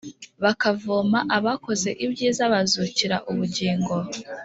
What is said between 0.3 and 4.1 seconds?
Bakavamo, abakoze ibyiza bazukira ubugingo,